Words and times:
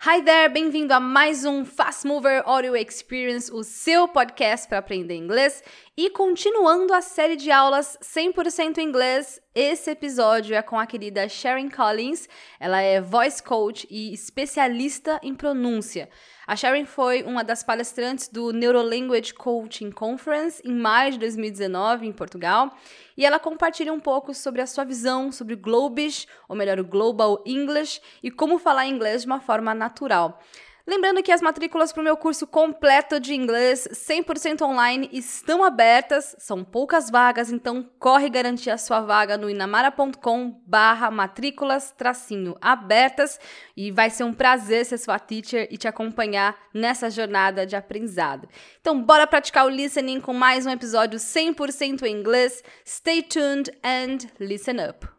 Hi 0.00 0.22
there, 0.22 0.48
bem-vindo 0.48 0.94
a 0.94 1.00
mais 1.00 1.44
um 1.44 1.64
Fast 1.64 2.06
Mover 2.06 2.44
Audio 2.46 2.76
Experience, 2.76 3.52
o 3.52 3.64
seu 3.64 4.06
podcast 4.06 4.68
para 4.68 4.78
aprender 4.78 5.16
inglês. 5.16 5.60
E 5.96 6.08
continuando 6.08 6.94
a 6.94 7.00
série 7.00 7.34
de 7.34 7.50
aulas 7.50 7.98
100% 8.00 8.78
inglês, 8.78 9.40
esse 9.58 9.90
episódio 9.90 10.54
é 10.54 10.62
com 10.62 10.78
a 10.78 10.86
querida 10.86 11.28
Sharon 11.28 11.68
Collins. 11.68 12.28
Ela 12.60 12.80
é 12.80 13.00
voice 13.00 13.42
coach 13.42 13.88
e 13.90 14.14
especialista 14.14 15.18
em 15.20 15.34
pronúncia. 15.34 16.08
A 16.46 16.54
Sharon 16.54 16.86
foi 16.86 17.24
uma 17.24 17.42
das 17.42 17.64
palestrantes 17.64 18.28
do 18.28 18.52
Neurolanguage 18.52 19.34
Coaching 19.34 19.90
Conference 19.90 20.62
em 20.64 20.72
maio 20.72 21.10
de 21.10 21.18
2019 21.18 22.06
em 22.06 22.12
Portugal, 22.12 22.70
e 23.16 23.26
ela 23.26 23.40
compartilha 23.40 23.92
um 23.92 23.98
pouco 23.98 24.32
sobre 24.32 24.60
a 24.62 24.66
sua 24.66 24.84
visão 24.84 25.32
sobre 25.32 25.54
o 25.54 25.58
Globish, 25.58 26.28
ou 26.48 26.54
melhor, 26.54 26.78
o 26.78 26.84
Global 26.84 27.42
English, 27.44 28.00
e 28.22 28.30
como 28.30 28.60
falar 28.60 28.86
inglês 28.86 29.22
de 29.22 29.26
uma 29.26 29.40
forma 29.40 29.74
natural. 29.74 30.40
Lembrando 30.88 31.22
que 31.22 31.30
as 31.30 31.42
matrículas 31.42 31.92
para 31.92 32.00
o 32.00 32.04
meu 32.04 32.16
curso 32.16 32.46
completo 32.46 33.20
de 33.20 33.34
inglês 33.34 33.86
100% 33.92 34.62
online 34.62 35.10
estão 35.12 35.62
abertas, 35.62 36.34
são 36.38 36.64
poucas 36.64 37.10
vagas, 37.10 37.52
então 37.52 37.86
corre 37.98 38.30
garantir 38.30 38.70
a 38.70 38.78
sua 38.78 39.02
vaga 39.02 39.36
no 39.36 39.50
inamara.com 39.50 40.62
barra 40.66 41.10
matrículas 41.10 41.90
tracinho 41.90 42.56
abertas 42.58 43.38
e 43.76 43.90
vai 43.90 44.08
ser 44.08 44.24
um 44.24 44.32
prazer 44.32 44.86
ser 44.86 44.96
sua 44.96 45.18
teacher 45.18 45.68
e 45.70 45.76
te 45.76 45.86
acompanhar 45.86 46.56
nessa 46.72 47.10
jornada 47.10 47.66
de 47.66 47.76
aprendizado. 47.76 48.48
Então 48.80 48.98
bora 49.02 49.26
praticar 49.26 49.66
o 49.66 49.68
listening 49.68 50.22
com 50.22 50.32
mais 50.32 50.64
um 50.64 50.70
episódio 50.70 51.18
100% 51.18 52.04
em 52.04 52.16
inglês. 52.16 52.64
Stay 52.86 53.20
tuned 53.20 53.70
and 53.84 54.26
listen 54.40 54.78
up. 54.88 55.17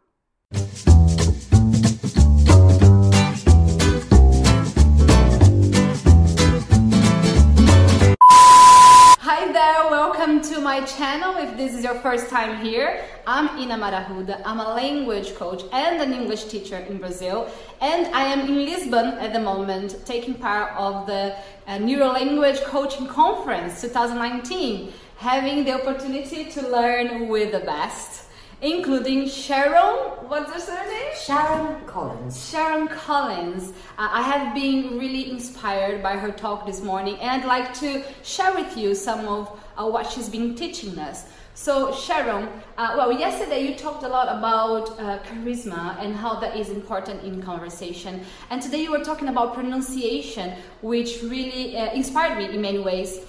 There, 9.70 9.88
welcome 9.88 10.40
to 10.50 10.60
my 10.60 10.80
channel. 10.80 11.36
If 11.36 11.56
this 11.56 11.74
is 11.74 11.84
your 11.84 11.94
first 12.00 12.28
time 12.28 12.64
here, 12.64 13.04
I'm 13.24 13.56
Ina 13.56 13.76
Marahuda. 13.76 14.42
I'm 14.44 14.58
a 14.58 14.74
language 14.74 15.36
coach 15.36 15.62
and 15.72 16.02
an 16.02 16.12
English 16.12 16.46
teacher 16.46 16.78
in 16.78 16.98
Brazil, 16.98 17.48
and 17.80 18.12
I 18.12 18.24
am 18.24 18.40
in 18.40 18.64
Lisbon 18.64 19.06
at 19.24 19.32
the 19.32 19.38
moment, 19.38 20.04
taking 20.04 20.34
part 20.34 20.74
of 20.76 21.06
the 21.06 21.36
uh, 21.68 21.78
Neurolanguage 21.78 22.64
Coaching 22.64 23.06
Conference 23.06 23.80
2019, 23.80 24.92
having 25.18 25.62
the 25.64 25.80
opportunity 25.80 26.46
to 26.46 26.68
learn 26.68 27.28
with 27.28 27.52
the 27.52 27.60
best 27.60 28.24
including 28.62 29.28
Sharon. 29.28 29.96
What's 30.28 30.52
her 30.52 30.60
surname? 30.60 31.12
Sharon 31.24 31.84
Collins. 31.86 32.50
Sharon 32.50 32.88
Collins. 32.88 33.70
Uh, 33.98 34.08
I 34.12 34.22
have 34.22 34.54
been 34.54 34.98
really 34.98 35.30
inspired 35.30 36.02
by 36.02 36.16
her 36.16 36.30
talk 36.30 36.66
this 36.66 36.82
morning, 36.82 37.16
and 37.20 37.42
I'd 37.42 37.46
like 37.46 37.72
to 37.80 38.04
share 38.22 38.54
with 38.54 38.76
you 38.76 38.94
some 38.94 39.26
of 39.26 39.60
uh, 39.78 39.86
what 39.86 40.10
she's 40.10 40.28
been 40.28 40.54
teaching 40.54 40.98
us. 40.98 41.24
So, 41.54 41.92
Sharon, 41.92 42.48
uh, 42.78 42.94
well, 42.96 43.12
yesterday 43.12 43.66
you 43.66 43.74
talked 43.74 44.02
a 44.02 44.08
lot 44.08 44.28
about 44.28 44.98
uh, 44.98 45.18
charisma 45.24 45.96
and 46.02 46.14
how 46.14 46.38
that 46.40 46.56
is 46.56 46.70
important 46.70 47.22
in 47.22 47.42
conversation. 47.42 48.24
And 48.50 48.62
today 48.62 48.82
you 48.82 48.90
were 48.92 49.04
talking 49.04 49.28
about 49.28 49.54
pronunciation, 49.54 50.54
which 50.80 51.22
really 51.22 51.76
uh, 51.76 51.92
inspired 51.92 52.38
me 52.38 52.54
in 52.54 52.62
many 52.62 52.78
ways. 52.78 53.20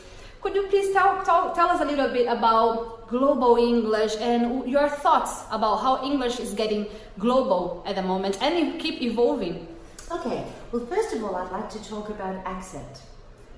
Could 0.42 0.56
you 0.56 0.64
please 0.68 0.92
tell, 0.92 1.24
tell, 1.24 1.54
tell 1.54 1.68
us 1.68 1.82
a 1.82 1.86
little 1.86 2.10
bit 2.10 2.26
about 2.26 3.08
global 3.08 3.58
English 3.58 4.16
and 4.20 4.68
your 4.68 4.90
thoughts 4.90 5.44
about 5.52 5.78
how 5.78 6.04
English 6.04 6.40
is 6.40 6.54
getting 6.54 6.88
global 7.20 7.84
at 7.86 7.96
the 7.96 8.02
moment 8.02 8.42
and 8.42 8.80
keep 8.80 9.04
evolving? 9.04 9.68
Okay, 10.12 10.44
well, 10.72 10.84
first 10.88 11.14
of 11.14 11.24
all, 11.24 11.36
I'd 11.36 11.52
like 11.52 11.70
to 11.70 11.84
talk 11.88 12.10
about 12.10 12.44
accent 12.46 13.04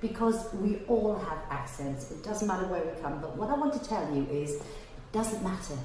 because 0.01 0.53
we 0.55 0.79
all 0.89 1.17
have 1.19 1.37
accents. 1.49 2.11
It 2.11 2.21
doesn't 2.21 2.47
matter 2.49 2.67
where 2.67 2.83
we 2.83 3.01
come, 3.01 3.21
but 3.21 3.37
what 3.37 3.49
I 3.49 3.53
want 3.53 3.71
to 3.73 3.87
tell 3.87 4.13
you 4.13 4.27
is 4.29 4.55
it 4.55 4.63
doesn't 5.13 5.41
matter. 5.41 5.77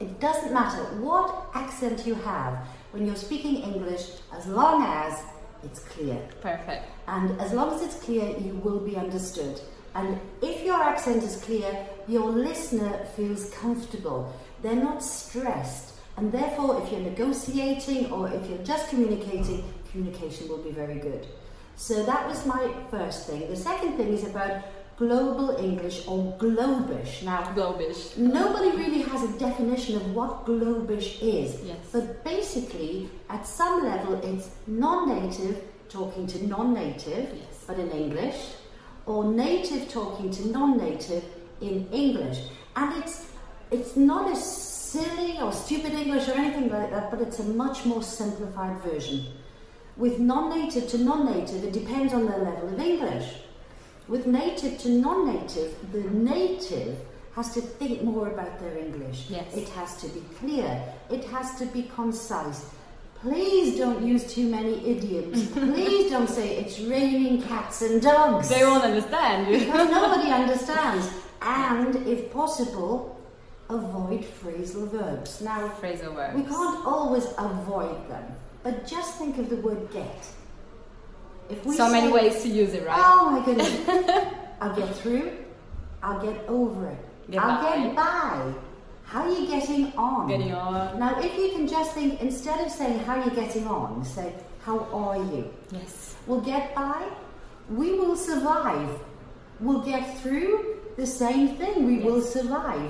It 0.00 0.18
doesn't 0.20 0.54
matter 0.54 0.82
what 1.02 1.50
accent 1.52 2.06
you 2.06 2.14
have 2.14 2.66
when 2.92 3.04
you're 3.04 3.14
speaking 3.14 3.56
English 3.56 4.12
as 4.32 4.46
long 4.46 4.84
as 4.86 5.22
it's 5.62 5.80
clear. 5.80 6.16
Perfect. 6.40 6.86
And 7.06 7.38
as 7.38 7.52
long 7.52 7.74
as 7.74 7.82
it's 7.82 8.02
clear, 8.02 8.34
you 8.38 8.54
will 8.64 8.80
be 8.80 8.96
understood. 8.96 9.60
And 9.94 10.18
if 10.42 10.62
your 10.64 10.80
accent 10.82 11.22
is 11.22 11.36
clear, 11.42 11.86
your 12.08 12.30
listener 12.30 13.04
feels 13.16 13.50
comfortable. 13.50 14.32
They're 14.62 14.76
not 14.76 15.02
stressed. 15.02 15.94
And 16.16 16.30
therefore, 16.32 16.82
if 16.82 16.90
you're 16.92 17.00
negotiating 17.00 18.12
or 18.12 18.28
if 18.28 18.48
you're 18.48 18.58
just 18.64 18.88
communicating, 18.90 19.64
communication 19.90 20.48
will 20.48 20.58
be 20.62 20.70
very 20.70 20.98
good. 20.98 21.26
So 21.76 22.04
that 22.04 22.26
was 22.28 22.44
my 22.46 22.72
first 22.90 23.26
thing. 23.26 23.48
The 23.48 23.56
second 23.56 23.96
thing 23.96 24.08
is 24.12 24.24
about 24.24 24.62
global 24.98 25.56
English 25.56 26.06
or 26.06 26.36
globish. 26.38 27.22
Now, 27.22 27.42
Globish. 27.54 28.18
nobody 28.18 28.70
really 28.76 29.00
has 29.02 29.22
a 29.22 29.38
definition 29.38 29.96
of 29.96 30.14
what 30.14 30.44
globish 30.44 31.22
is. 31.22 31.58
Yes. 31.64 31.78
But 31.90 32.22
basically, 32.22 33.08
at 33.30 33.46
some 33.46 33.82
level, 33.82 34.14
it's 34.22 34.50
non-native 34.66 35.56
talking 35.88 36.26
to 36.26 36.46
non-native, 36.46 37.30
Yes. 37.34 37.64
but 37.66 37.78
in 37.78 37.90
English, 37.90 38.36
or 39.10 39.24
native 39.24 39.88
talking 39.88 40.30
to 40.30 40.48
non-native 40.48 41.24
in 41.60 41.88
English. 41.92 42.38
And 42.76 43.02
it's 43.02 43.26
it's 43.70 43.96
not 43.96 44.30
a 44.30 44.36
silly 44.36 45.38
or 45.40 45.52
stupid 45.52 45.92
English 45.92 46.28
or 46.28 46.32
anything 46.32 46.68
like 46.70 46.90
that, 46.90 47.10
but 47.10 47.20
it's 47.20 47.38
a 47.40 47.44
much 47.44 47.84
more 47.84 48.02
simplified 48.02 48.80
version. 48.82 49.26
With 49.96 50.18
non-native 50.18 50.88
to 50.90 50.98
non-native, 50.98 51.64
it 51.64 51.72
depends 51.72 52.14
on 52.14 52.26
their 52.26 52.38
level 52.38 52.68
of 52.68 52.80
English. 52.80 53.26
With 54.08 54.26
native 54.26 54.78
to 54.78 54.88
non-native, 54.88 55.74
the 55.92 56.02
native 56.02 56.98
has 57.34 57.52
to 57.54 57.60
think 57.60 58.02
more 58.02 58.28
about 58.28 58.58
their 58.58 58.76
English. 58.78 59.26
Yes. 59.28 59.54
It 59.54 59.68
has 59.70 60.00
to 60.02 60.08
be 60.08 60.22
clear. 60.38 60.82
It 61.10 61.24
has 61.26 61.54
to 61.58 61.66
be 61.66 61.82
concise. 61.94 62.64
Please 63.22 63.76
don't 63.78 64.02
use 64.06 64.32
too 64.32 64.48
many 64.48 64.74
idioms. 64.88 65.50
Please 65.50 66.10
don't 66.10 66.28
say 66.28 66.56
it's 66.56 66.80
raining 66.80 67.42
cats 67.42 67.82
and 67.82 68.00
dogs. 68.00 68.48
They 68.48 68.64
won't 68.64 68.82
understand 68.84 69.52
you. 69.52 69.58
Because 69.60 69.90
nobody 69.90 70.30
understands. 70.30 71.10
And 71.42 71.96
if 72.08 72.32
possible, 72.32 73.20
avoid 73.68 74.22
phrasal 74.22 74.90
verbs. 74.90 75.40
Now, 75.42 75.68
Phrasal 75.80 76.14
verbs. 76.14 76.34
we 76.34 76.42
can't 76.44 76.86
always 76.86 77.26
avoid 77.36 78.08
them, 78.08 78.24
but 78.62 78.86
just 78.86 79.16
think 79.18 79.36
of 79.38 79.50
the 79.50 79.56
word 79.56 79.90
get. 79.92 80.26
If 81.50 81.64
we 81.66 81.76
so 81.76 81.90
many 81.90 82.10
ways 82.12 82.42
to 82.42 82.48
use 82.48 82.72
it, 82.74 82.86
right? 82.86 82.96
Oh 82.98 83.30
my 83.30 83.44
goodness. 83.44 84.34
I'll 84.60 84.74
get 84.74 84.94
through. 84.96 85.32
I'll 86.02 86.22
get 86.24 86.48
over 86.48 86.86
it. 86.88 86.98
Get 87.30 87.42
I'll 87.42 87.62
by. 87.62 87.76
get 87.86 87.96
by. 87.96 88.52
How 89.10 89.22
are 89.22 89.32
you 89.36 89.48
getting 89.48 89.92
on? 89.96 90.28
Getting 90.28 90.54
on. 90.54 90.96
Now, 91.00 91.18
if 91.18 91.36
you 91.36 91.50
can 91.50 91.66
just 91.66 91.94
think, 91.94 92.20
instead 92.20 92.64
of 92.64 92.70
saying 92.70 93.00
how 93.00 93.18
are 93.18 93.24
you 93.24 93.32
getting 93.32 93.66
on, 93.66 94.04
say 94.04 94.32
how 94.62 94.78
are 94.92 95.16
you? 95.16 95.52
Yes. 95.72 96.14
We'll 96.28 96.40
get 96.40 96.76
by. 96.76 97.08
We 97.68 97.98
will 97.98 98.14
survive. 98.14 98.88
We'll 99.58 99.82
get 99.82 100.16
through 100.18 100.78
the 100.96 101.08
same 101.08 101.56
thing. 101.56 101.88
We 101.88 101.98
will 101.98 102.22
survive. 102.22 102.88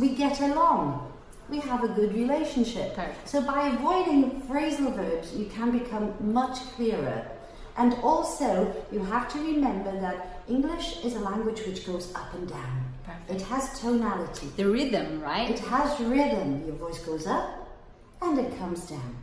We 0.00 0.16
get 0.16 0.40
along. 0.40 1.12
We 1.48 1.60
have 1.60 1.84
a 1.84 1.88
good 1.88 2.12
relationship. 2.12 2.96
Perfect. 2.96 3.28
So 3.28 3.40
by 3.40 3.68
avoiding 3.68 4.42
phrasal 4.48 4.96
verbs, 4.96 5.32
you 5.32 5.46
can 5.46 5.70
become 5.78 6.12
much 6.20 6.58
clearer. 6.74 7.24
And 7.78 7.94
also, 8.02 8.74
you 8.90 9.04
have 9.04 9.30
to 9.32 9.38
remember 9.38 9.92
that 10.00 10.42
English 10.48 11.04
is 11.04 11.14
a 11.14 11.20
language 11.20 11.60
which 11.66 11.86
goes 11.86 12.14
up 12.14 12.32
and 12.34 12.48
down. 12.48 12.84
Perfect. 13.04 13.30
It 13.30 13.42
has 13.42 13.80
tonality. 13.80 14.46
The 14.56 14.66
rhythm, 14.66 15.20
right? 15.20 15.50
It 15.50 15.58
has 15.58 16.00
rhythm. 16.00 16.64
Your 16.66 16.76
voice 16.76 16.98
goes 17.00 17.26
up 17.26 17.68
and 18.22 18.38
it 18.38 18.56
comes 18.58 18.88
down. 18.88 19.16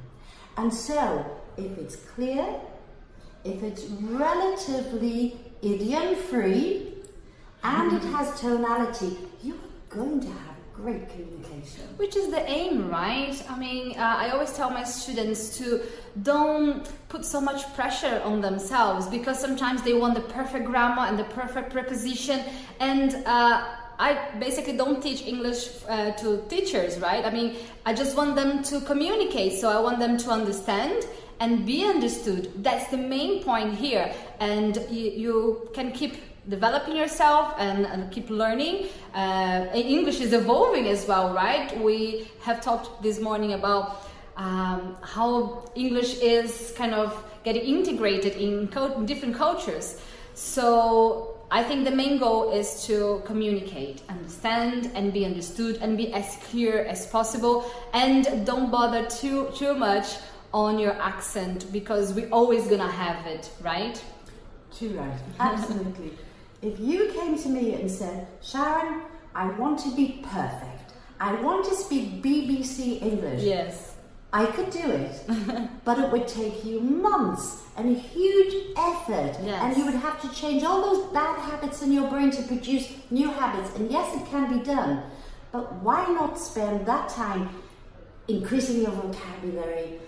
And 0.58 0.72
so, 0.72 1.26
if 1.58 1.78
it's 1.80 1.96
clear, 1.96 2.46
if 3.44 3.64
it's 3.64 3.86
relatively 3.86 5.40
idiom 5.62 6.16
free, 6.16 6.94
and 7.64 7.94
it 7.94 8.04
has 8.10 8.40
tonality, 8.40 9.18
you're 9.42 9.56
going 9.90 10.20
to 10.20 10.28
have 10.28 10.53
great 10.74 11.08
communication. 11.10 11.86
Which 11.98 12.16
is 12.16 12.30
the 12.30 12.50
aim, 12.50 12.90
right? 12.90 13.36
I 13.50 13.58
mean, 13.58 13.96
uh, 13.98 14.16
I 14.18 14.30
always 14.32 14.52
tell 14.54 14.70
my 14.70 14.84
students 14.84 15.58
to 15.58 15.82
don't 16.24 16.90
put 17.10 17.26
so 17.26 17.40
much 17.40 17.72
pressure 17.76 18.22
on 18.24 18.42
themselves 18.42 19.08
because 19.08 19.40
sometimes 19.40 19.84
they 19.84 19.94
want 19.94 20.16
the 20.16 20.22
perfect 20.22 20.66
grammar 20.66 21.04
and 21.04 21.18
the 21.18 21.26
perfect 21.26 21.72
preposition. 21.72 22.44
And 22.80 23.16
uh, 23.26 23.66
I 24.00 24.32
basically 24.40 24.76
don't 24.76 25.02
teach 25.02 25.22
English 25.22 25.70
uh, 25.88 26.12
to 26.14 26.44
teachers, 26.50 27.00
right? 27.00 27.24
I 27.24 27.30
mean, 27.30 27.56
I 27.86 27.94
just 27.94 28.18
want 28.18 28.36
them 28.36 28.64
to 28.64 28.82
communicate. 28.82 29.60
So 29.62 29.70
I 29.70 29.80
want 29.80 30.00
them 30.00 30.18
to 30.18 30.32
understand 30.32 31.06
and 31.40 31.66
be 31.66 31.86
understood. 31.86 32.64
That's 32.64 32.90
the 32.90 32.98
main 32.98 33.44
point 33.44 33.76
here. 33.76 34.14
And 34.40 34.76
you, 34.90 35.12
you 35.12 35.70
can 35.74 35.92
keep 35.92 36.16
developing 36.50 36.96
yourself 36.96 37.56
and, 37.58 37.86
and 37.86 38.12
keep 38.12 38.30
learning. 38.30 38.88
Uh, 39.14 39.68
English 39.74 40.20
is 40.20 40.34
evolving 40.34 40.88
as 40.88 41.08
well, 41.08 41.34
right? 41.34 41.78
We 41.82 42.28
have 42.42 42.62
talked 42.62 43.02
this 43.02 43.20
morning 43.20 43.54
about 43.54 44.04
um, 44.36 44.98
how 45.02 45.72
English 45.76 46.20
is 46.20 46.74
kind 46.76 46.94
of 46.94 47.24
getting 47.44 47.64
integrated 47.64 48.36
in 48.36 48.68
different 49.06 49.36
cultures. 49.36 50.00
So 50.34 51.38
I 51.52 51.64
think 51.64 51.86
the 51.86 51.92
main 51.92 52.18
goal 52.18 52.52
is 52.52 52.84
to 52.88 53.22
communicate, 53.26 54.02
understand, 54.10 54.90
and 54.96 55.14
be 55.14 55.24
understood, 55.24 55.78
and 55.82 55.96
be 55.96 56.12
as 56.12 56.38
clear 56.50 56.84
as 56.86 57.06
possible, 57.06 57.72
and 57.94 58.44
don't 58.44 58.72
bother 58.72 59.06
too 59.06 59.52
too 59.54 59.76
much 59.76 60.18
on 60.54 60.78
your 60.80 60.94
accent 61.02 61.66
because 61.72 62.14
we're 62.14 62.30
always 62.30 62.68
gonna 62.68 62.90
have 62.92 63.26
it, 63.26 63.50
right? 63.62 64.04
Too 64.72 64.90
right, 64.98 65.20
absolutely. 65.40 66.12
if 66.62 66.80
you 66.80 67.12
came 67.14 67.38
to 67.38 67.50
me 67.50 67.74
and 67.74 67.90
said, 67.90 68.28
Sharon, 68.42 69.02
I 69.36 69.48
want 69.52 69.80
to 69.80 69.96
be 69.96 70.24
perfect. 70.24 70.94
I 71.20 71.34
want 71.42 71.66
to 71.66 71.76
speak 71.76 72.22
BBC 72.24 73.02
English. 73.02 73.44
Yes. 73.44 73.96
I 74.32 74.48
could 74.48 74.72
do 74.72 74.80
it, 74.90 75.24
but 75.86 76.00
it 76.00 76.12
would 76.12 76.28
take 76.28 76.66
you 76.66 76.80
months 76.80 77.62
and 77.78 77.96
a 77.96 78.00
huge 78.00 78.54
effort, 78.78 79.38
Yes. 79.44 79.62
and 79.64 79.78
you 79.78 79.86
would 79.86 79.94
have 79.96 80.20
to 80.24 80.34
change 80.34 80.64
all 80.64 80.82
those 80.82 81.14
bad 81.14 81.38
habits 81.40 81.84
in 81.84 81.92
your 81.92 82.10
brain 82.10 82.32
to 82.32 82.42
produce 82.44 82.92
new 83.12 83.30
habits. 83.30 83.76
And 83.76 83.92
yes, 83.92 84.16
it 84.20 84.26
can 84.28 84.58
be 84.58 84.64
done, 84.66 85.04
but 85.52 85.72
why 85.84 86.06
not 86.14 86.40
spend 86.40 86.86
that 86.88 87.10
time 87.10 87.50
increasing 88.28 88.82
your 88.82 88.92
vocabulary, 88.92 90.00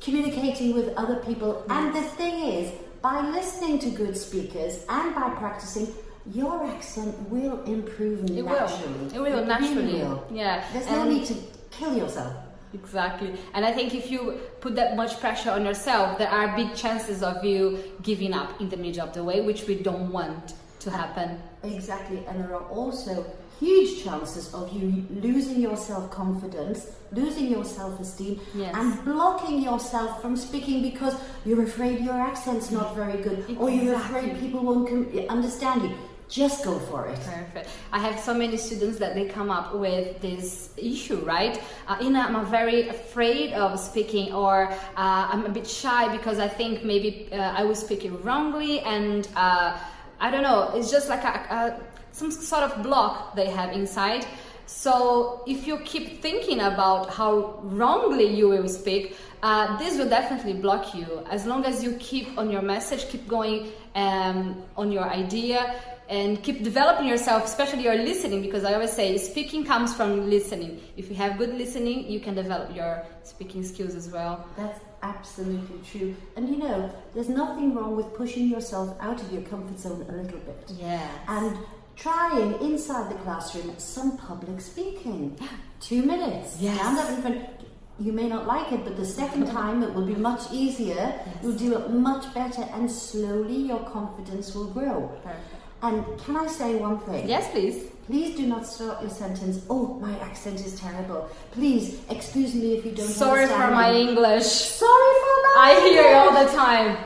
communicating 0.00 0.74
with 0.74 0.94
other 0.96 1.16
people? 1.16 1.64
And 1.68 1.94
the 1.94 2.02
thing 2.02 2.52
is, 2.52 2.72
by 3.02 3.28
listening 3.30 3.78
to 3.80 3.90
good 3.90 4.16
speakers 4.16 4.84
and 4.88 5.14
by 5.14 5.30
practicing, 5.30 5.88
your 6.32 6.64
accent 6.66 7.14
will 7.30 7.62
improve 7.64 8.24
It 8.24 8.44
naturally. 8.44 8.92
will. 8.98 9.14
It 9.14 9.18
will 9.18 9.24
really 9.24 9.46
naturally. 9.46 9.94
will. 10.00 10.26
Yeah. 10.30 10.64
There's 10.72 10.90
no 10.90 11.04
need 11.08 11.24
to 11.26 11.34
kill 11.70 11.96
yourself. 11.96 12.34
Exactly. 12.74 13.32
And 13.54 13.64
I 13.64 13.72
think 13.72 13.94
if 13.94 14.10
you 14.10 14.40
put 14.60 14.74
that 14.74 14.96
much 14.96 15.20
pressure 15.20 15.50
on 15.50 15.64
yourself, 15.64 16.18
there 16.18 16.28
are 16.28 16.54
big 16.56 16.74
chances 16.74 17.22
of 17.22 17.44
you 17.44 17.78
giving 18.02 18.32
up 18.34 18.60
in 18.60 18.68
the 18.68 18.76
middle 18.76 19.02
of 19.06 19.14
the 19.14 19.22
way, 19.22 19.40
which 19.40 19.66
we 19.66 19.76
don't 19.76 20.10
want 20.10 20.54
to 20.80 20.90
happen. 20.90 21.40
Exactly, 21.62 22.24
and 22.26 22.40
there 22.40 22.54
are 22.54 22.68
also 22.68 23.24
huge 23.60 24.02
chances 24.04 24.52
of 24.54 24.72
you 24.72 25.04
losing 25.22 25.60
your 25.60 25.76
self 25.76 26.10
confidence, 26.10 26.86
losing 27.12 27.46
your 27.48 27.64
self 27.64 27.98
esteem, 28.00 28.40
Yes. 28.54 28.74
and 28.76 29.04
blocking 29.04 29.62
yourself 29.62 30.20
from 30.20 30.36
speaking 30.36 30.82
because 30.82 31.14
you're 31.44 31.62
afraid 31.62 32.00
your 32.00 32.14
accent's 32.14 32.70
not 32.70 32.94
very 32.94 33.22
good 33.22 33.56
or 33.58 33.70
you're 33.70 33.94
afraid 33.94 34.38
people 34.40 34.60
won't 34.60 34.88
com- 34.88 35.08
understand 35.28 35.82
you. 35.82 35.94
Just 36.28 36.64
go 36.64 36.76
for 36.90 37.06
it. 37.06 37.20
Perfect. 37.20 37.68
I 37.92 38.00
have 38.00 38.18
so 38.18 38.34
many 38.34 38.56
students 38.56 38.98
that 38.98 39.14
they 39.14 39.26
come 39.28 39.48
up 39.48 39.76
with 39.76 40.20
this 40.20 40.70
issue, 40.76 41.18
right? 41.18 41.62
Uh, 41.86 41.98
Ina, 42.02 42.18
I'm 42.18 42.44
very 42.46 42.88
afraid 42.88 43.52
of 43.52 43.78
speaking, 43.78 44.32
or 44.34 44.68
uh, 44.72 45.28
I'm 45.32 45.46
a 45.46 45.48
bit 45.50 45.68
shy 45.68 46.08
because 46.16 46.40
I 46.40 46.48
think 46.48 46.82
maybe 46.82 47.28
uh, 47.32 47.36
I 47.36 47.62
will 47.62 47.76
speak 47.76 48.04
it 48.04 48.10
wrongly, 48.24 48.80
and 48.80 49.28
uh, 49.36 49.78
I 50.20 50.30
don't 50.30 50.42
know. 50.42 50.72
It's 50.74 50.90
just 50.90 51.08
like 51.08 51.24
a, 51.24 51.28
a, 51.28 51.80
some 52.12 52.30
sort 52.30 52.62
of 52.62 52.82
block 52.82 53.34
they 53.34 53.46
have 53.46 53.72
inside. 53.72 54.26
So 54.66 55.42
if 55.46 55.66
you 55.66 55.78
keep 55.78 56.20
thinking 56.20 56.60
about 56.60 57.10
how 57.10 57.60
wrongly 57.62 58.26
you 58.26 58.48
will 58.48 58.68
speak, 58.68 59.16
uh, 59.42 59.78
this 59.78 59.96
will 59.96 60.08
definitely 60.08 60.54
block 60.54 60.94
you. 60.94 61.24
As 61.30 61.46
long 61.46 61.64
as 61.64 61.84
you 61.84 61.96
keep 62.00 62.36
on 62.36 62.50
your 62.50 62.62
message, 62.62 63.08
keep 63.08 63.28
going 63.28 63.70
um, 63.94 64.62
on 64.76 64.90
your 64.90 65.04
idea, 65.04 65.80
and 66.08 66.42
keep 66.42 66.62
developing 66.62 67.06
yourself, 67.06 67.44
especially 67.44 67.82
your 67.82 67.96
listening, 67.96 68.42
because 68.42 68.64
I 68.64 68.74
always 68.74 68.92
say 68.92 69.16
speaking 69.18 69.64
comes 69.64 69.94
from 69.94 70.30
listening. 70.30 70.80
If 70.96 71.08
you 71.10 71.16
have 71.16 71.38
good 71.38 71.54
listening, 71.54 72.08
you 72.10 72.20
can 72.20 72.34
develop 72.34 72.74
your 72.74 73.04
speaking 73.24 73.64
skills 73.64 73.94
as 73.94 74.10
well. 74.10 74.46
That's 74.56 74.80
absolutely 75.02 75.80
true. 75.90 76.16
And 76.36 76.48
you 76.48 76.56
know, 76.56 76.92
there's 77.14 77.28
nothing 77.28 77.74
wrong 77.74 77.96
with 77.96 78.14
pushing 78.14 78.48
yourself 78.48 78.96
out 79.00 79.20
of 79.20 79.32
your 79.32 79.42
comfort 79.42 79.78
zone 79.78 80.06
a 80.08 80.12
little 80.12 80.38
bit. 80.40 80.70
Yeah. 80.78 81.08
and 81.28 81.56
trying 81.96 82.60
inside 82.60 83.10
the 83.10 83.16
classroom 83.16 83.74
some 83.78 84.16
public 84.16 84.60
speaking. 84.60 85.38
Two 85.80 86.02
minutes. 86.02 86.56
Yes. 86.60 86.78
Stand 86.78 86.98
up 86.98 87.10
in 87.10 87.22
front. 87.22 87.50
You 87.98 88.12
may 88.12 88.28
not 88.28 88.46
like 88.46 88.72
it, 88.72 88.84
but 88.84 88.96
the 88.96 89.04
second 89.04 89.46
time 89.58 89.82
it 89.82 89.92
will 89.94 90.06
be 90.06 90.14
much 90.14 90.42
easier. 90.52 91.18
You'll 91.42 91.56
do 91.56 91.76
it 91.76 91.90
much 91.90 92.32
better, 92.34 92.62
and 92.74 92.90
slowly 92.90 93.56
your 93.56 93.80
confidence 93.90 94.54
will 94.54 94.68
grow. 94.68 95.08
Perfect. 95.22 95.40
And 95.82 96.18
can 96.20 96.36
I 96.36 96.46
say 96.46 96.74
one 96.76 96.98
thing? 97.00 97.28
Yes, 97.28 97.50
please. 97.50 97.90
Please 98.06 98.36
do 98.36 98.46
not 98.46 98.66
start 98.66 99.02
your 99.02 99.10
sentence. 99.10 99.64
Oh, 99.68 99.94
my 100.00 100.18
accent 100.20 100.64
is 100.64 100.78
terrible. 100.78 101.28
Please 101.52 102.00
excuse 102.08 102.54
me 102.54 102.74
if 102.74 102.84
you 102.84 102.92
don't. 102.92 103.08
Sorry 103.08 103.46
for 103.46 103.70
my. 103.70 103.92
English. 103.92 104.46
Sorry 104.46 105.14
for 105.22 105.36
my. 105.42 105.54
I 105.58 105.88
hear 105.88 106.02
it 106.02 106.14
all 106.14 106.44
the 106.44 106.52
time. 106.52 106.96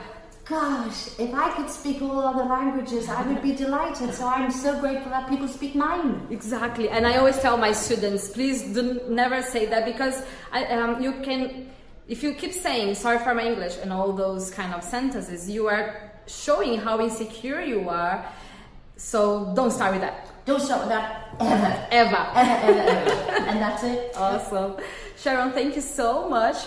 Gosh, 0.51 1.17
if 1.17 1.33
I 1.33 1.49
could 1.55 1.69
speak 1.69 2.01
all 2.01 2.19
other 2.19 2.43
languages, 2.43 3.07
I 3.07 3.25
would 3.25 3.41
be 3.41 3.53
delighted. 3.53 4.13
So 4.13 4.27
I'm 4.27 4.51
so 4.51 4.77
grateful 4.81 5.09
that 5.11 5.29
people 5.29 5.47
speak 5.47 5.75
mine. 5.75 6.27
Exactly, 6.29 6.89
and 6.89 7.07
I 7.07 7.15
always 7.19 7.39
tell 7.39 7.55
my 7.55 7.71
students, 7.71 8.27
please 8.27 8.61
do 8.63 8.99
never 9.07 9.41
say 9.43 9.65
that 9.67 9.85
because 9.85 10.21
I, 10.51 10.65
um, 10.65 11.01
you 11.01 11.13
can, 11.23 11.69
if 12.09 12.21
you 12.21 12.33
keep 12.33 12.51
saying 12.51 12.95
sorry 12.95 13.19
for 13.19 13.33
my 13.33 13.45
English 13.45 13.77
and 13.81 13.93
all 13.93 14.11
those 14.11 14.51
kind 14.51 14.73
of 14.73 14.83
sentences, 14.83 15.49
you 15.49 15.67
are 15.67 16.11
showing 16.27 16.77
how 16.81 16.99
insecure 16.99 17.61
you 17.61 17.87
are. 17.87 18.25
So 18.97 19.53
don't 19.55 19.71
start 19.71 19.93
with 19.93 20.01
that 20.01 20.27
Don't 20.45 20.59
start 20.59 20.81
with 20.81 20.89
that 20.89 21.31
ever. 21.39 21.87
ever. 21.91 22.23
Ever, 22.35 22.81
ever, 22.81 22.89
ever. 22.89 23.49
and 23.49 23.61
that's 23.61 23.83
it. 23.85 24.11
Awesome, 24.17 24.75
Sharon. 25.15 25.53
Thank 25.53 25.77
you 25.77 25.81
so 25.81 26.27
much 26.27 26.57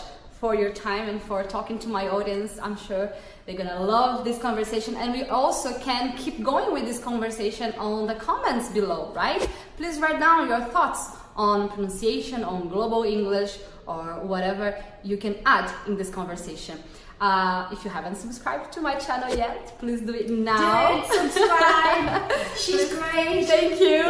for 0.45 0.55
your 0.55 0.75
time 0.89 1.09
and 1.09 1.23
for 1.23 1.43
talking 1.43 1.79
to 1.79 1.89
my 1.89 2.07
audience. 2.07 2.59
I'm 2.61 2.77
sure 2.77 3.11
they're 3.47 3.57
gonna 3.57 3.81
love 3.81 4.27
this 4.27 4.39
conversation, 4.39 4.95
and 4.95 5.11
we 5.19 5.23
also 5.41 5.71
can 5.79 6.15
keep 6.19 6.43
going 6.43 6.71
with 6.71 6.85
this 6.85 6.99
conversation 6.99 7.73
on 7.79 8.07
the 8.07 8.17
comments 8.17 8.69
below, 8.69 9.11
right? 9.17 9.43
Please 9.79 9.99
write 10.01 10.21
down 10.21 10.47
your 10.47 10.61
thoughts 10.75 11.17
on 11.35 11.71
pronunciation, 11.71 12.45
on 12.45 12.69
global 12.69 13.05
English, 13.05 13.53
or 13.87 14.05
whatever 14.33 14.67
you 15.03 15.17
can 15.17 15.35
add 15.47 15.73
in 15.87 15.97
this 15.97 16.11
conversation. 16.11 16.77
Uh, 17.23 17.67
if 17.73 17.83
you 17.83 17.91
haven't 17.91 18.17
subscribed 18.17 18.71
to 18.71 18.83
my 18.83 18.97
channel 18.97 19.35
yet, 19.35 19.79
please 19.79 20.03
do 20.03 20.13
it 20.13 20.29
now. 20.29 20.91
Do 20.91 20.99
it, 20.99 21.07
subscribe. 21.23 22.33
She's 22.65 22.93
great. 22.93 23.47
Thank 23.47 23.81
you. 23.81 24.03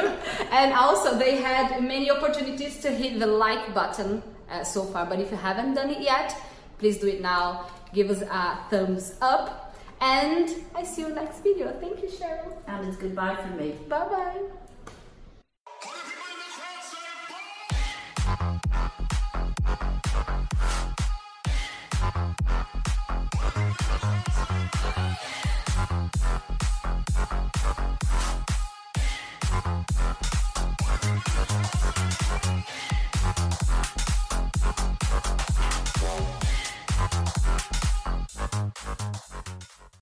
And 0.51 0.73
also, 0.75 1.17
they 1.17 1.37
had 1.37 1.81
many 1.81 2.11
opportunities 2.11 2.81
to 2.81 2.91
hit 2.91 3.21
the 3.21 3.29
like 3.45 3.73
button 3.73 4.21
uh, 4.51 4.65
so 4.65 4.85
far, 4.85 5.07
but 5.07 5.21
if 5.21 5.31
you 5.31 5.37
haven't 5.37 5.75
done 5.75 5.91
it 5.91 6.01
yet, 6.01 6.37
please 6.79 6.99
do 6.99 7.07
it 7.07 7.21
now. 7.21 7.67
Give 7.93 8.11
us 8.11 8.23
a 8.23 8.59
thumbs 8.71 9.15
up. 9.21 9.75
And 10.01 10.51
I 10.75 10.83
see 10.83 11.03
you 11.03 11.11
next 11.11 11.41
video. 11.43 11.73
Thank 11.81 12.03
you, 12.03 12.09
Cheryl. 12.09 12.53
And 12.67 12.89
it's 12.89 12.97
goodbye 12.97 13.37
from 13.37 13.57
me. 13.57 13.77
Bye 13.89 14.09
bye. 14.09 14.64